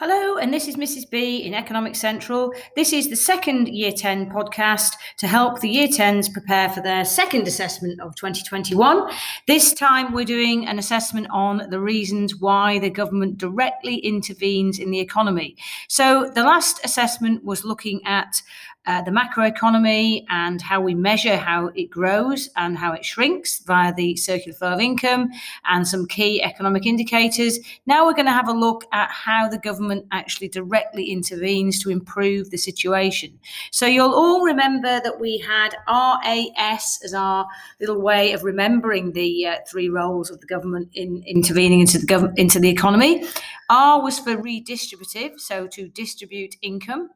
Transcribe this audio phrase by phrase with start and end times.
[0.00, 1.08] Hello, and this is Mrs.
[1.08, 2.52] B in Economic Central.
[2.74, 7.04] This is the second Year 10 podcast to help the Year 10s prepare for their
[7.04, 9.08] second assessment of 2021.
[9.46, 14.90] This time we're doing an assessment on the reasons why the government directly intervenes in
[14.90, 15.54] the economy.
[15.86, 18.42] So the last assessment was looking at
[18.86, 23.94] uh, the macroeconomy and how we measure how it grows and how it shrinks via
[23.94, 25.30] the circular flow of income
[25.64, 27.58] and some key economic indicators.
[27.86, 31.90] Now we're going to have a look at how the government actually directly intervenes to
[31.90, 33.38] improve the situation.
[33.70, 37.46] So you'll all remember that we had RAS as our
[37.80, 42.06] little way of remembering the uh, three roles of the government in intervening into the
[42.06, 43.24] government into the economy.
[43.70, 47.08] R was for redistributive, so to distribute income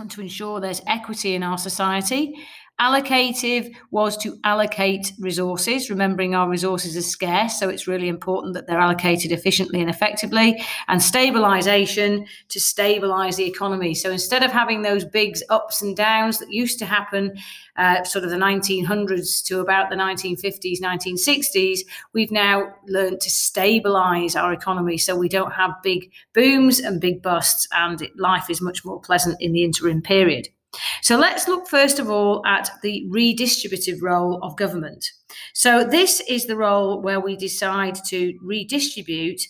[0.00, 2.34] and to ensure there's equity in our society.
[2.80, 8.66] Allocative was to allocate resources, remembering our resources are scarce, so it's really important that
[8.66, 10.64] they're allocated efficiently and effectively.
[10.88, 13.92] And stabilization to stabilize the economy.
[13.92, 17.36] So instead of having those big ups and downs that used to happen,
[17.76, 21.80] uh, sort of the 1900s to about the 1950s, 1960s,
[22.14, 27.20] we've now learned to stabilize our economy so we don't have big booms and big
[27.20, 30.48] busts, and life is much more pleasant in the interim period.
[31.02, 35.04] So let's look first of all at the redistributive role of government.
[35.54, 39.40] So this is the role where we decide to redistribute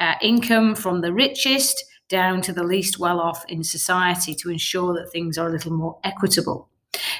[0.00, 4.94] uh, income from the richest down to the least well off in society to ensure
[4.94, 6.68] that things are a little more equitable.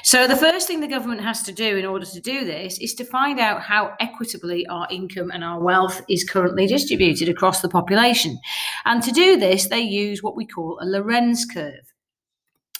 [0.03, 2.93] So, the first thing the government has to do in order to do this is
[2.93, 7.67] to find out how equitably our income and our wealth is currently distributed across the
[7.67, 8.39] population.
[8.85, 11.94] And to do this, they use what we call a Lorenz curve.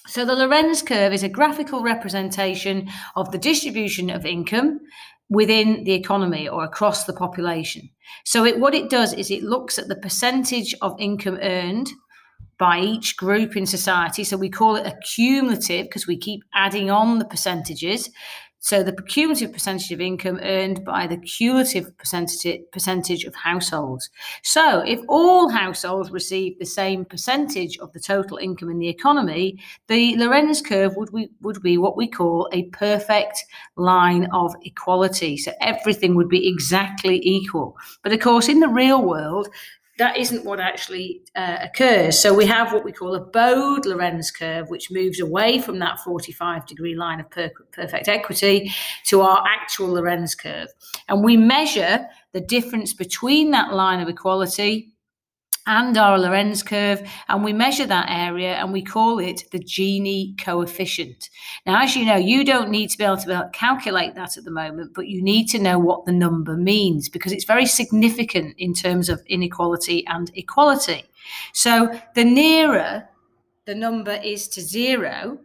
[0.08, 4.80] So the Lorenz curve is a graphical representation of the distribution of income
[5.30, 7.90] within the economy or across the population.
[8.24, 11.90] So it, what it does is it looks at the percentage of income earned
[12.58, 14.24] by each group in society.
[14.24, 18.10] So we call it a cumulative because we keep adding on the percentages.
[18.66, 24.10] So the cumulative percentage of income earned by the cumulative percentage, percentage of households.
[24.42, 29.60] So if all households receive the same percentage of the total income in the economy,
[29.86, 33.46] the Lorenz curve would, would be what we call a perfect
[33.76, 35.38] line of equality.
[35.38, 37.78] So everything would be exactly equal.
[38.02, 39.48] But of course, in the real world,
[39.98, 42.20] that isn't what actually uh, occurs.
[42.20, 46.00] So we have what we call a bowed Lorenz curve, which moves away from that
[46.02, 48.72] 45 degree line of per- perfect equity
[49.06, 50.68] to our actual Lorenz curve.
[51.08, 54.92] And we measure the difference between that line of equality
[55.68, 60.38] and our Lorenz curve, and we measure that area and we call it the Gini
[60.38, 61.30] coefficient.
[61.66, 64.52] Now, as you know, you don't need to be able to, calculate that at the
[64.52, 68.74] moment, but you need to know what the number means because it's very significant in
[68.74, 71.04] terms of inequality and equality.
[71.54, 73.08] So, the nearer
[73.66, 75.40] the number is to zero,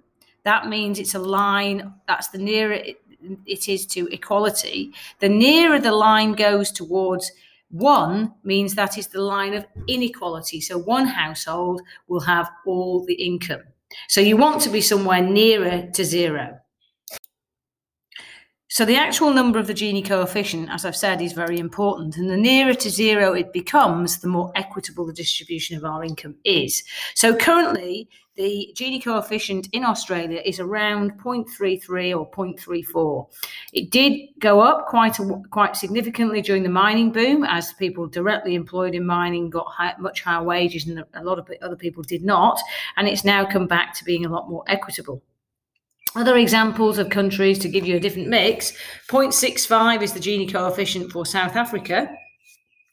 [0.44, 3.00] that means it's a line that's the nearer it,
[3.46, 4.92] it is to equality.
[5.20, 7.32] The nearer the line goes towards
[7.70, 10.60] one means that is the line of inequality.
[10.60, 13.62] So one household will have all the income.
[14.08, 16.59] So you want to be somewhere nearer to zero.
[18.72, 22.16] So the actual number of the Gini coefficient, as I've said, is very important.
[22.16, 26.36] And the nearer to zero it becomes, the more equitable the distribution of our income
[26.44, 26.84] is.
[27.16, 33.26] So currently, the Gini coefficient in Australia is around 0.33 or 0.34.
[33.72, 38.54] It did go up quite a, quite significantly during the mining boom, as people directly
[38.54, 42.22] employed in mining got high, much higher wages, and a lot of other people did
[42.22, 42.60] not.
[42.96, 45.24] And it's now come back to being a lot more equitable.
[46.16, 48.72] Other examples of countries to give you a different mix
[49.08, 52.10] 0.65 is the Gini coefficient for South Africa,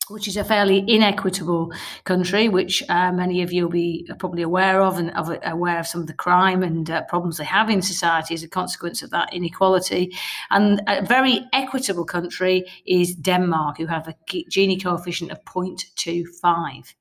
[0.09, 1.73] which is a fairly inequitable
[2.03, 5.11] country, which uh, many of you will be probably aware of and
[5.45, 8.47] aware of some of the crime and uh, problems they have in society as a
[8.47, 10.15] consequence of that inequality.
[10.51, 16.93] And a very equitable country is Denmark, who have a Gini coefficient of 0.25.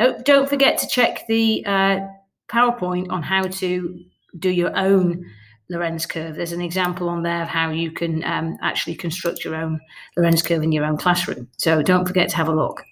[0.00, 2.00] Now, don't forget to check the uh,
[2.48, 4.04] PowerPoint on how to
[4.40, 5.24] do your own
[5.72, 6.36] Lorenz curve.
[6.36, 9.80] There's an example on there of how you can um, actually construct your own
[10.16, 11.48] Lorenz curve in your own classroom.
[11.56, 12.84] So don't forget to have a look.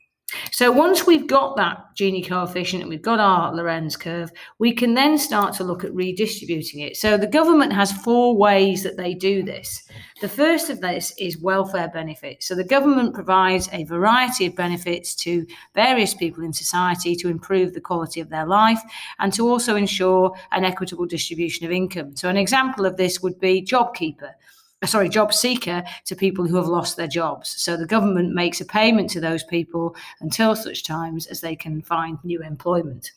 [0.53, 4.95] So once we've got that Gini coefficient and we've got our Lorenz curve, we can
[4.95, 6.97] then start to look at redistributing it.
[6.97, 9.89] So the government has four ways that they do this.
[10.21, 12.47] The first of this is welfare benefits.
[12.47, 17.75] So the government provides a variety of benefits to various people in society to improve
[17.75, 18.81] the quality of their life
[19.19, 22.17] and to also ensure an equitable distribution of income.
[22.17, 24.33] So an example of this would be JobKeeper.
[24.83, 27.55] Uh, sorry, JobSeeker to people who have lost their jobs.
[27.61, 31.83] So the government makes a payment to those people until such times as they can
[31.83, 33.13] find new employment.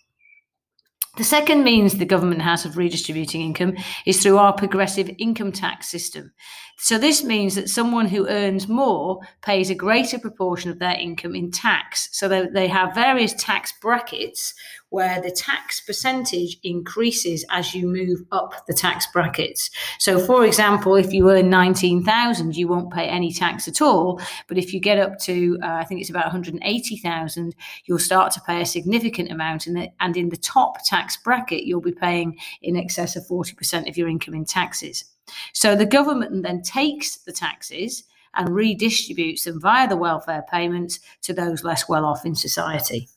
[1.15, 3.75] The second means the government has of redistributing income
[4.07, 6.31] is through our progressive income tax system.
[6.79, 11.35] So, this means that someone who earns more pays a greater proportion of their income
[11.35, 12.09] in tax.
[12.13, 14.55] So, they have various tax brackets
[14.93, 19.71] where the tax percentage increases as you move up the tax brackets.
[19.97, 24.21] So, for example, if you earn 19,000, you won't pay any tax at all.
[24.47, 27.55] But if you get up to, uh, I think it's about 180,000,
[27.85, 29.65] you'll start to pay a significant amount.
[29.65, 33.97] The, and in the top tax bracket, you'll be paying in excess of 40% of
[33.97, 35.05] your income in taxes.
[35.53, 38.03] So, the government then takes the taxes
[38.35, 43.09] and redistributes them via the welfare payments to those less well off in society.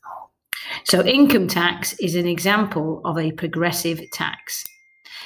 [0.89, 4.63] So, income tax is an example of a progressive tax.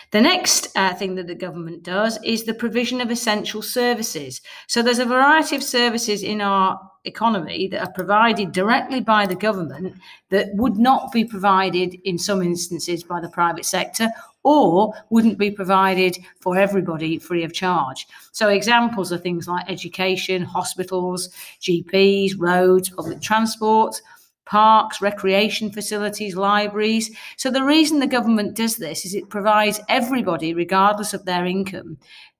[0.09, 4.41] The next uh, thing that the government does is the provision of essential services.
[4.65, 9.35] So there's a variety of services in our economy that are provided directly by the
[9.35, 9.93] government
[10.29, 14.09] that would not be provided in some instances by the private sector
[14.43, 18.07] or wouldn't be provided for everybody free of charge.
[18.31, 21.29] So examples are things like education, hospitals,
[21.61, 24.01] GPs, roads, public transport
[24.45, 27.09] parks, recreation facilities, libraries.
[27.37, 31.97] So, the reason the government does this is it provides everybody, regardless of their income,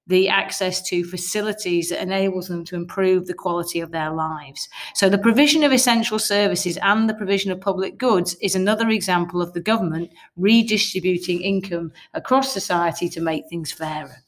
[0.07, 4.68] the access to facilities that enables them to improve the quality of their lives.
[4.95, 9.42] So, the provision of essential services and the provision of public goods is another example
[9.42, 14.24] of the government redistributing income across society to make things fairer.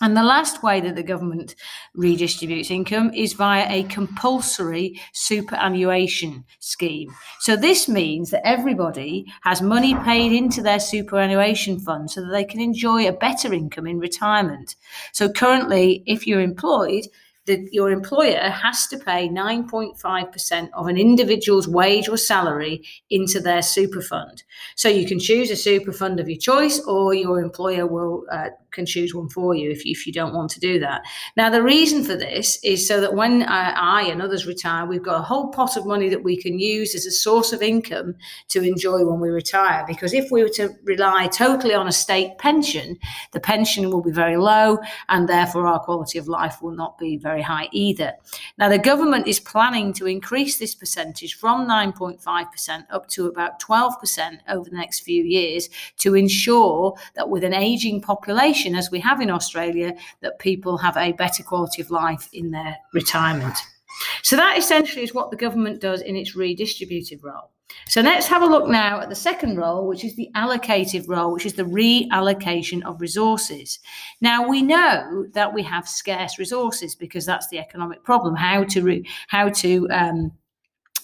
[0.00, 1.56] And the last way that the government
[1.96, 7.10] redistributes income is via a compulsory superannuation scheme.
[7.40, 12.44] So this means that everybody has money paid into their superannuation fund so that they
[12.44, 14.76] can enjoy a better income in retirement.
[15.12, 17.06] So currently, if you're employed,
[17.48, 23.62] that your employer has to pay 9.5% of an individual's wage or salary into their
[23.62, 24.44] super fund.
[24.76, 28.50] So you can choose a super fund of your choice, or your employer will uh,
[28.70, 31.02] can choose one for you if, if you don't want to do that.
[31.36, 35.02] Now, the reason for this is so that when I, I and others retire, we've
[35.02, 38.14] got a whole pot of money that we can use as a source of income
[38.48, 39.84] to enjoy when we retire.
[39.86, 42.98] Because if we were to rely totally on a state pension,
[43.32, 44.78] the pension will be very low,
[45.08, 48.12] and therefore our quality of life will not be very high either.
[48.58, 54.38] Now, the government is planning to increase this percentage from 9.5% up to about 12%
[54.48, 55.68] over the next few years
[55.98, 60.96] to ensure that with an aging population, as we have in Australia, that people have
[60.96, 63.56] a better quality of life in their retirement.
[64.22, 67.50] So that essentially is what the government does in its redistributive role.
[67.86, 71.32] So let's have a look now at the second role, which is the allocative role,
[71.32, 73.78] which is the reallocation of resources.
[74.20, 78.34] Now we know that we have scarce resources because that's the economic problem.
[78.36, 80.32] How to re- how to um,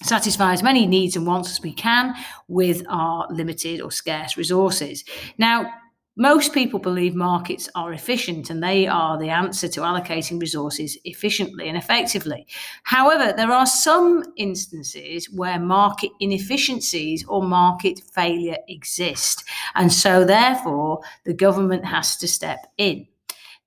[0.03, 2.15] satisfy as many needs and wants as we can
[2.49, 5.05] with our limited or scarce resources.
[5.39, 5.73] Now
[6.17, 11.69] most people believe markets are efficient and they are the answer to allocating resources efficiently
[11.69, 12.47] and effectively.
[12.85, 19.43] However, there are some instances where market inefficiencies or market failure exist.
[19.75, 23.09] And so, therefore, the government has to step in.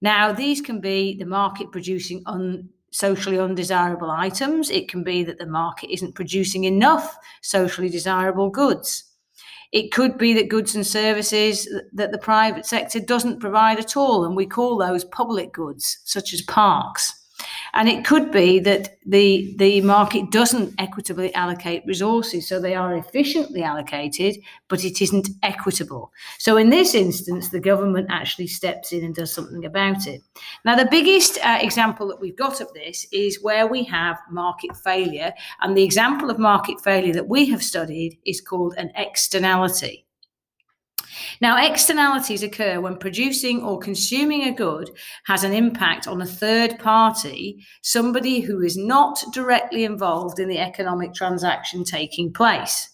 [0.01, 5.37] Now, these can be the market producing un- socially undesirable items, it can be that
[5.37, 9.06] the market isn't producing enough socially desirable goods.
[9.71, 14.23] It could be that goods and services that the private sector doesn't provide at all,
[14.23, 17.13] and we call those public goods, such as parks.
[17.73, 22.47] And it could be that the, the market doesn't equitably allocate resources.
[22.47, 26.11] So they are efficiently allocated, but it isn't equitable.
[26.39, 30.21] So in this instance, the government actually steps in and does something about it.
[30.65, 34.75] Now, the biggest uh, example that we've got of this is where we have market
[34.77, 35.33] failure.
[35.61, 40.06] And the example of market failure that we have studied is called an externality.
[41.41, 44.89] Now, externalities occur when producing or consuming a good
[45.25, 50.59] has an impact on a third party, somebody who is not directly involved in the
[50.59, 52.89] economic transaction taking place.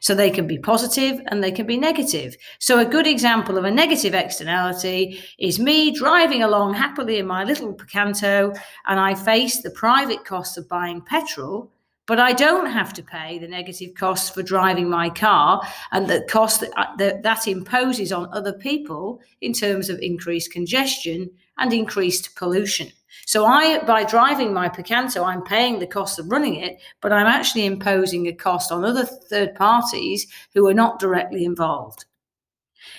[0.00, 2.36] So they can be positive and they can be negative.
[2.58, 7.44] So, a good example of a negative externality is me driving along happily in my
[7.44, 8.54] little Picanto
[8.86, 11.71] and I face the private costs of buying petrol
[12.06, 16.26] but I don't have to pay the negative costs for driving my car and the
[16.28, 21.72] cost that, uh, that, that imposes on other people in terms of increased congestion and
[21.72, 22.88] increased pollution.
[23.26, 27.26] So I, by driving my Picanto, I'm paying the cost of running it, but I'm
[27.26, 32.04] actually imposing a cost on other third parties who are not directly involved.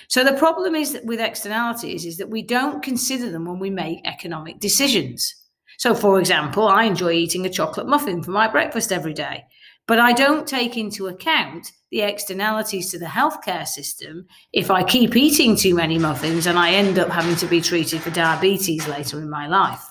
[0.08, 3.70] So the problem is that with externalities is that we don't consider them when we
[3.70, 5.34] make economic decisions.
[5.78, 9.44] So for example, I enjoy eating a chocolate muffin for my breakfast every day,
[9.86, 15.14] but I don't take into account the externalities to the healthcare system if I keep
[15.14, 19.20] eating too many muffins and I end up having to be treated for diabetes later
[19.20, 19.84] in my life.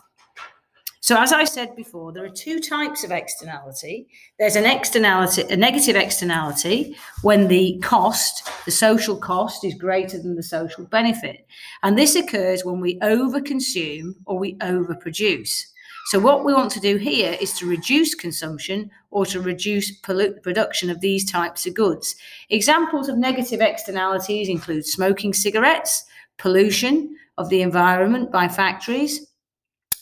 [1.04, 4.08] So, as I said before, there are two types of externality.
[4.40, 10.38] There's an externality, a negative externality, when the cost, the social cost, is greater than
[10.38, 11.46] the social benefit.
[11.84, 15.73] And this occurs when we overconsume or we overproduce.
[16.08, 20.44] So, what we want to do here is to reduce consumption or to reduce pollute
[20.44, 22.16] production of these types of goods.
[22.50, 26.04] Examples of negative externalities include smoking cigarettes,
[26.38, 29.28] pollution of the environment by factories,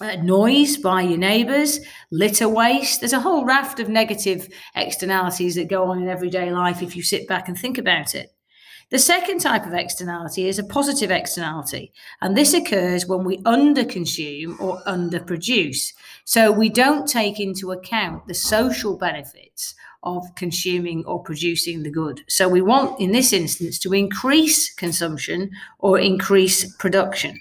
[0.02, 1.80] uh, noise by your neighbours,
[2.10, 3.00] litter waste.
[3.00, 7.04] There's a whole raft of negative externalities that go on in everyday life if you
[7.04, 8.34] sit back and think about it.
[8.92, 14.60] The second type of externality is a positive externality, and this occurs when we underconsume
[14.60, 15.94] or underproduce.
[16.26, 22.20] So we don't take into account the social benefits of consuming or producing the good.
[22.28, 27.40] So we want, in this instance, to increase consumption or increase production.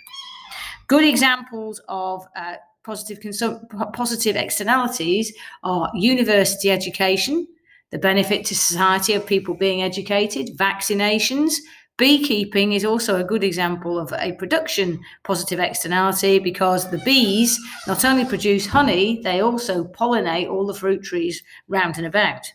[0.87, 5.33] Good examples of uh, positive consum- positive externalities
[5.65, 7.49] are university education,
[7.91, 11.55] the benefit to society of people being educated, vaccinations.
[11.99, 18.05] Beekeeping is also a good example of a production positive externality because the bees not
[18.05, 22.51] only produce honey, they also pollinate all the fruit trees round and about.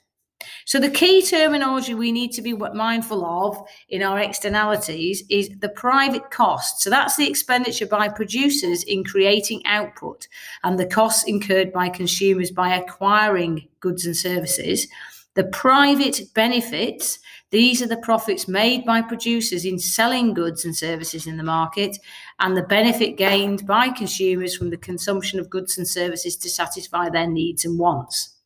[0.65, 3.57] So, the key terminology we need to be mindful of
[3.89, 6.81] in our externalities is the private cost.
[6.81, 10.27] So, that's the expenditure by producers in creating output
[10.63, 14.87] and the costs incurred by consumers by acquiring goods and services.
[15.35, 17.19] The private benefits,
[17.51, 21.97] these are the profits made by producers in selling goods and services in the market,
[22.39, 27.09] and the benefit gained by consumers from the consumption of goods and services to satisfy
[27.09, 28.37] their needs and wants.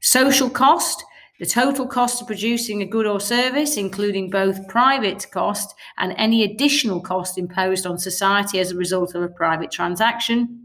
[0.00, 1.04] Social cost,
[1.40, 6.44] the total cost of producing a good or service, including both private cost and any
[6.44, 10.59] additional cost imposed on society as a result of a private transaction.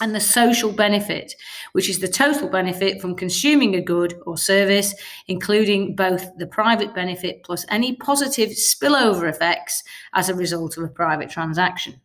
[0.00, 1.34] And the social benefit,
[1.72, 4.94] which is the total benefit from consuming a good or service,
[5.26, 10.88] including both the private benefit plus any positive spillover effects as a result of a
[10.88, 12.00] private transaction.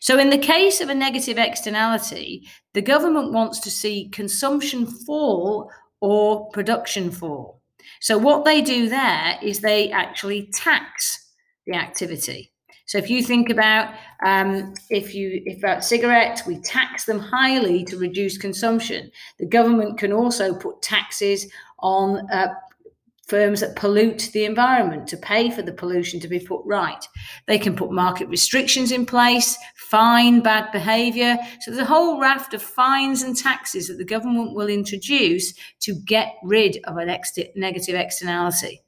[0.00, 5.70] So, in the case of a negative externality, the government wants to see consumption fall
[6.00, 7.60] or production fall.
[8.00, 11.30] So, what they do there is they actually tax
[11.66, 12.52] the activity.
[12.86, 17.84] So, if you think about um, if you if about cigarettes, we tax them highly
[17.84, 19.10] to reduce consumption.
[19.38, 21.46] The government can also put taxes
[21.80, 22.48] on uh,
[23.26, 27.06] firms that pollute the environment to pay for the pollution to be put right.
[27.46, 31.36] They can put market restrictions in place, fine bad behavior.
[31.60, 35.94] So there's a whole raft of fines and taxes that the government will introduce to
[36.06, 38.82] get rid of a ex- negative externality.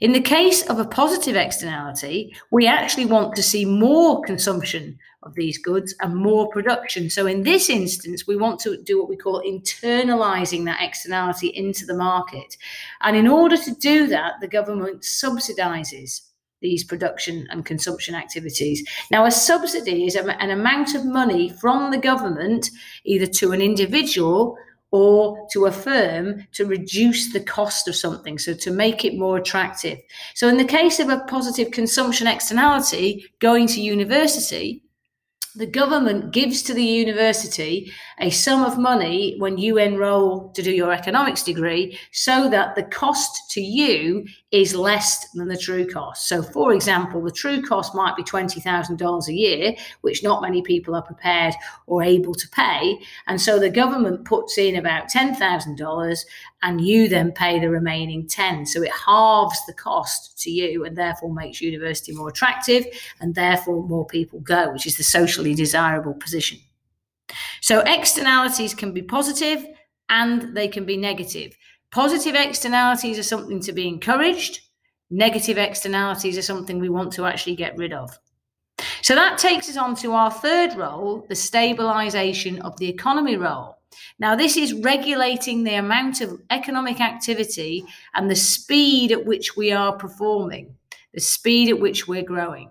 [0.00, 5.34] In the case of a positive externality, we actually want to see more consumption of
[5.34, 7.08] these goods and more production.
[7.08, 11.86] So, in this instance, we want to do what we call internalizing that externality into
[11.86, 12.56] the market.
[13.00, 16.22] And in order to do that, the government subsidizes
[16.60, 18.86] these production and consumption activities.
[19.10, 22.70] Now, a subsidy is an amount of money from the government
[23.04, 24.56] either to an individual
[24.92, 29.38] or to a firm to reduce the cost of something, so to make it more
[29.38, 29.98] attractive.
[30.34, 34.82] So, in the case of a positive consumption externality, going to university,
[35.54, 40.72] the government gives to the university a sum of money when you enroll to do
[40.72, 46.28] your economics degree so that the cost to you is less than the true cost.
[46.28, 50.94] So, for example, the true cost might be $20,000 a year, which not many people
[50.94, 51.54] are prepared
[51.86, 53.00] or able to pay.
[53.26, 56.24] And so the government puts in about $10,000
[56.62, 58.66] and you then pay the remaining 10.
[58.66, 62.84] So it halves the cost to you and therefore makes university more attractive
[63.20, 66.58] and therefore more people go, which is the socially desirable position.
[67.62, 69.64] So externalities can be positive
[70.10, 71.56] and they can be negative.
[71.92, 74.60] Positive externalities are something to be encouraged.
[75.10, 78.18] Negative externalities are something we want to actually get rid of.
[79.02, 83.76] So that takes us on to our third role, the stabilization of the economy role.
[84.18, 87.84] Now, this is regulating the amount of economic activity
[88.14, 90.74] and the speed at which we are performing,
[91.12, 92.70] the speed at which we're growing.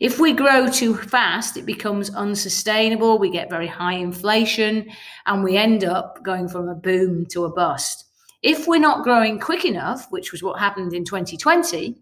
[0.00, 3.18] If we grow too fast, it becomes unsustainable.
[3.18, 4.90] We get very high inflation
[5.24, 8.05] and we end up going from a boom to a bust.
[8.42, 11.96] If we're not growing quick enough, which was what happened in 2020,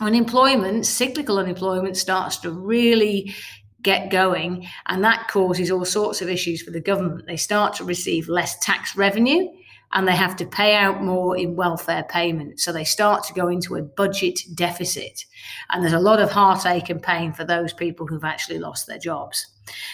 [0.00, 3.34] unemployment, cyclical unemployment, starts to really
[3.82, 7.26] get going, and that causes all sorts of issues for the government.
[7.26, 9.48] They start to receive less tax revenue
[9.92, 12.64] and they have to pay out more in welfare payments.
[12.64, 15.24] So they start to go into a budget deficit.
[15.70, 18.98] And there's a lot of heartache and pain for those people who've actually lost their
[18.98, 19.46] jobs.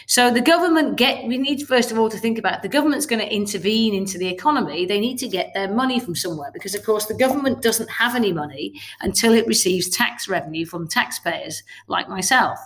[0.06, 3.20] So the government get we need first of all to think about the government's going
[3.20, 4.86] to intervene into the economy.
[4.86, 8.14] They need to get their money from somewhere because of course the government doesn't have
[8.14, 12.58] any money until it receives tax revenue from taxpayers like myself.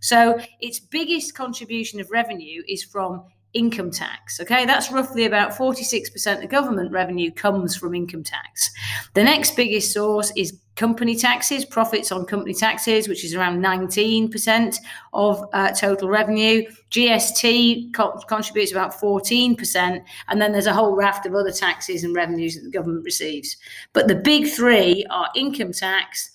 [0.00, 4.38] So its biggest contribution of revenue is from income tax.
[4.40, 8.70] Okay, that's roughly about 46% of government revenue comes from income tax.
[9.14, 14.76] The next biggest source is company taxes, profits on company taxes, which is around 19%
[15.14, 16.62] of uh, total revenue.
[16.90, 20.04] GST co- contributes about 14%.
[20.28, 23.56] And then there's a whole raft of other taxes and revenues that the government receives.
[23.94, 26.30] But the big three are income tax,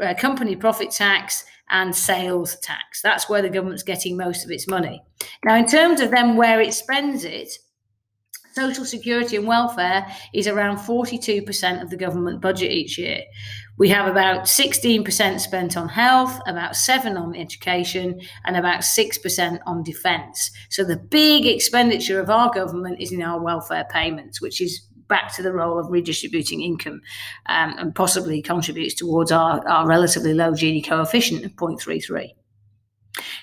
[0.00, 3.00] uh, company profit tax, and sales tax.
[3.00, 5.02] That's where the government's getting most of its money.
[5.44, 7.52] Now, in terms of then where it spends it,
[8.60, 13.22] Social security and welfare is around 42% of the government budget each year.
[13.78, 19.82] We have about 16% spent on health, about 7 on education, and about 6% on
[19.82, 20.50] defence.
[20.68, 25.34] So the big expenditure of our government is in our welfare payments, which is back
[25.36, 27.00] to the role of redistributing income
[27.46, 32.34] um, and possibly contributes towards our, our relatively low Gini coefficient of 0.33.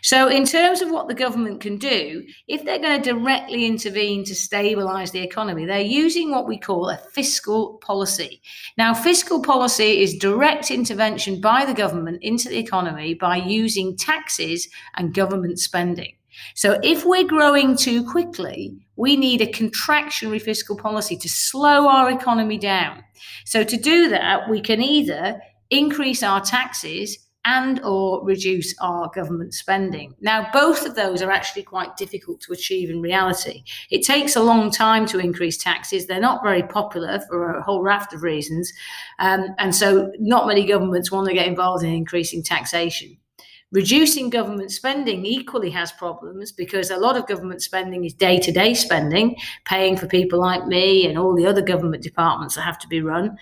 [0.08, 4.24] So, in terms of what the government can do, if they're going to directly intervene
[4.24, 8.42] to stabilize the economy, they're using what we call a fiscal policy.
[8.78, 14.70] Now, fiscal policy is direct intervention by the government into the economy by using taxes
[14.96, 16.14] and government spending.
[16.56, 22.10] So, if we're growing too quickly, we need a contractionary fiscal policy to slow our
[22.10, 23.04] economy down.
[23.44, 29.54] So, to do that, we can either increase our taxes and or reduce our government
[29.54, 30.14] spending.
[30.20, 33.64] Now, both of those are actually quite difficult to achieve in reality.
[33.90, 36.06] It takes a long time to increase taxes.
[36.06, 38.74] They're not very popular for a whole raft of reasons.
[39.20, 43.18] Um, and so not many governments want to get involved in increasing taxation.
[43.72, 48.52] Reducing government spending equally has problems because a lot of government spending is day to
[48.52, 52.80] day spending, paying for people like me and all the other government departments that have
[52.80, 53.38] to be run.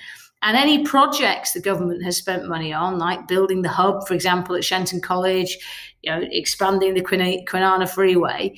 [0.45, 4.55] And any projects the government has spent money on, like building the hub, for example,
[4.55, 5.57] at Shenton College,
[6.03, 8.55] you know, expanding the Kwinana Freeway,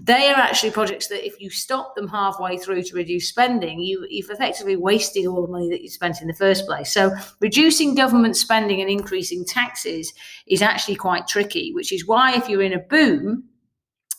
[0.00, 4.06] they are actually projects that if you stop them halfway through to reduce spending, you,
[4.08, 6.92] you've effectively wasted all the money that you spent in the first place.
[6.92, 10.14] So reducing government spending and increasing taxes
[10.46, 13.42] is actually quite tricky, which is why if you're in a boom,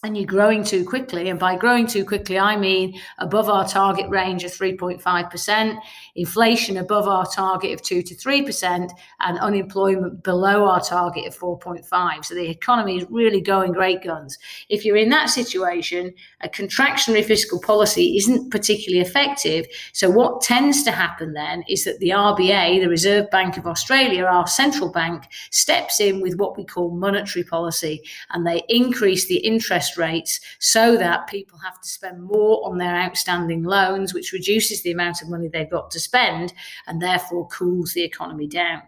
[0.04, 1.30] and you're growing too quickly.
[1.30, 5.80] And by growing too quickly, I mean above our target range of 3.5%,
[6.16, 8.90] inflation above our target of 2 to 3%,
[9.22, 12.26] and unemployment below our target of 4.5.
[12.26, 14.38] So the economy is really going great guns.
[14.70, 19.66] If you're in that situation, a contractionary fiscal policy isn't particularly effective.
[19.94, 24.26] So what tends to happen then is that the RBA, the Reserve Bank of Australia,
[24.26, 29.38] our central bank, steps in with what we call monetary policy and they increase the
[29.38, 34.84] interest rates so that people have to spend more on their outstanding loans, which reduces
[34.84, 36.54] the amount of money they've got to spend
[36.88, 38.82] and therefore cools the economy down.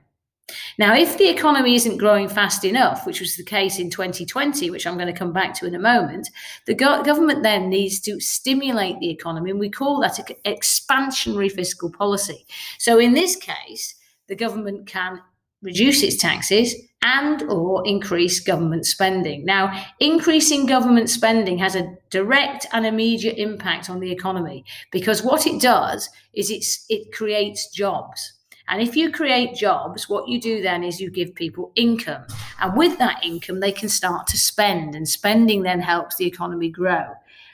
[0.77, 4.87] Now, if the economy isn't growing fast enough, which was the case in 2020, which
[4.87, 6.29] I'm going to come back to in a moment,
[6.65, 11.51] the go- government then needs to stimulate the economy, and we call that an expansionary
[11.51, 12.45] fiscal policy.
[12.77, 13.95] So, in this case,
[14.27, 15.21] the government can
[15.61, 19.45] reduce its taxes and or increase government spending.
[19.45, 25.47] Now, increasing government spending has a direct and immediate impact on the economy because what
[25.47, 28.33] it does is it's it creates jobs.
[28.67, 32.25] And if you create jobs, what you do then is you give people income.
[32.59, 36.69] And with that income, they can start to spend, and spending then helps the economy
[36.69, 37.05] grow.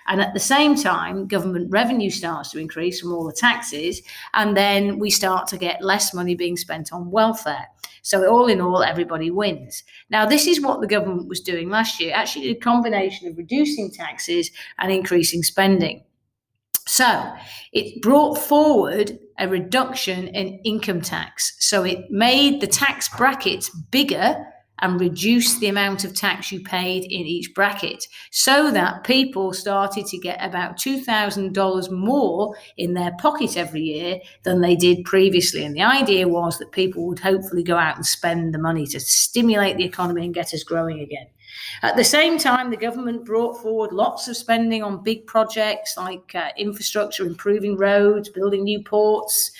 [0.07, 4.01] And at the same time, government revenue starts to increase from all the taxes.
[4.33, 7.67] And then we start to get less money being spent on welfare.
[8.05, 9.83] So, all in all, everybody wins.
[10.11, 13.89] Now, this is what the government was doing last year actually, a combination of reducing
[13.89, 16.03] taxes and increasing spending.
[16.85, 17.33] So,
[17.73, 21.55] it brought forward a reduction in income tax.
[21.57, 24.45] So, it made the tax brackets bigger
[24.79, 30.05] and reduce the amount of tax you paid in each bracket so that people started
[30.07, 35.63] to get about $2,000 more in their pocket every year than they did previously.
[35.63, 38.99] And the idea was that people would hopefully go out and spend the money to
[38.99, 41.27] stimulate the economy and get us growing again.
[41.81, 46.33] At the same time, the government brought forward lots of spending on big projects like
[46.35, 49.51] uh, infrastructure, improving roads, building new ports,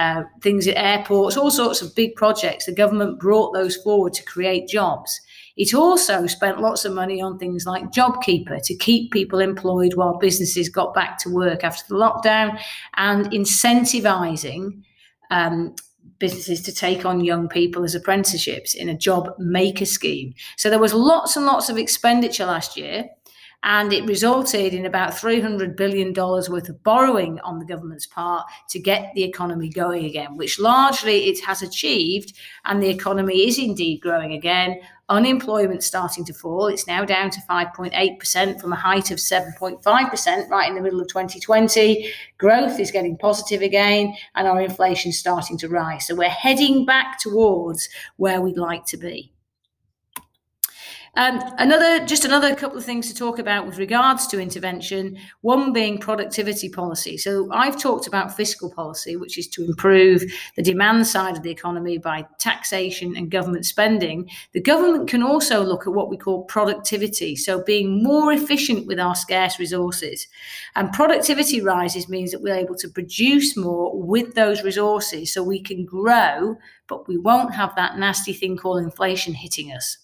[0.00, 2.64] uh, things at airports, all sorts of big projects.
[2.64, 5.20] The government brought those forward to create jobs.
[5.58, 10.16] It also spent lots of money on things like JobKeeper to keep people employed while
[10.16, 12.58] businesses got back to work after the lockdown
[12.96, 14.82] and incentivizing
[15.30, 15.74] um,
[16.18, 20.32] businesses to take on young people as apprenticeships in a job maker scheme.
[20.56, 23.04] So there was lots and lots of expenditure last year
[23.62, 28.78] and it resulted in about $300 billion worth of borrowing on the government's part to
[28.78, 32.32] get the economy going again, which largely it has achieved,
[32.64, 34.80] and the economy is indeed growing again.
[35.10, 36.68] Unemployment starting to fall.
[36.68, 41.08] It's now down to 5.8% from a height of 7.5% right in the middle of
[41.08, 42.12] 2020.
[42.38, 46.06] Growth is getting positive again, and our inflation starting to rise.
[46.06, 49.32] So we're heading back towards where we'd like to be.
[51.16, 55.18] Um, another, just another couple of things to talk about with regards to intervention.
[55.40, 57.18] One being productivity policy.
[57.18, 60.22] So I've talked about fiscal policy, which is to improve
[60.54, 64.30] the demand side of the economy by taxation and government spending.
[64.52, 69.00] The government can also look at what we call productivity, so being more efficient with
[69.00, 70.28] our scarce resources.
[70.76, 75.60] And productivity rises means that we're able to produce more with those resources, so we
[75.60, 79.98] can grow, but we won't have that nasty thing called inflation hitting us.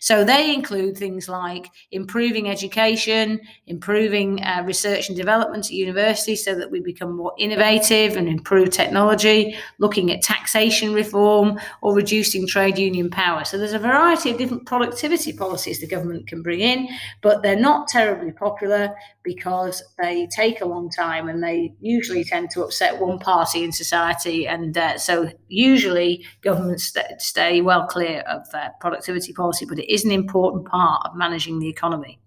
[0.00, 6.54] So they include things like improving education, improving uh, research and development at universities so
[6.54, 12.78] that we become more innovative and improve technology, looking at taxation reform or reducing trade
[12.78, 13.44] union power.
[13.44, 16.88] So there's a variety of different productivity policies the government can bring in,
[17.22, 22.50] but they're not terribly popular because they take a long time and they usually tend
[22.50, 24.46] to upset one party in society.
[24.46, 29.92] And uh, so usually governments st- stay well clear of uh, productivity policy, but it
[29.92, 32.18] is an important part of managing the economy.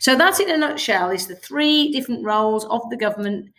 [0.00, 3.50] So that's in a nutshell is the three different roles of the government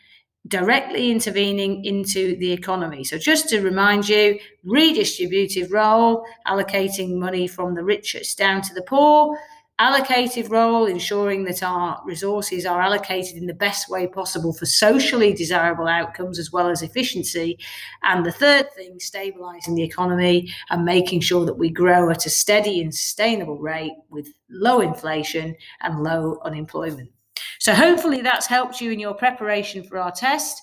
[0.48, 3.04] directly intervening into the economy.
[3.04, 8.84] So just to remind you, redistributive role, allocating money from the richest down to the
[8.84, 9.38] poor,
[9.80, 15.34] allocated role, ensuring that our resources are allocated in the best way possible for socially
[15.34, 17.60] desirable outcomes as well as efficiency.
[18.04, 22.30] And the third thing, stabilizing the economy and making sure that we grow at a
[22.30, 27.12] steady and sustainable rate with low inflation and low unemployment.
[27.60, 30.62] So, hopefully, that's helped you in your preparation for our test.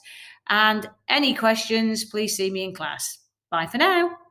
[0.49, 3.19] And any questions, please see me in class.
[3.51, 4.22] Bye for now.